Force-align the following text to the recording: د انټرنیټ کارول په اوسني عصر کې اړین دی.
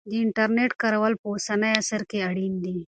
د 0.09 0.11
انټرنیټ 0.25 0.71
کارول 0.81 1.13
په 1.21 1.25
اوسني 1.31 1.71
عصر 1.79 2.01
کې 2.09 2.19
اړین 2.29 2.53
دی. 2.63 2.77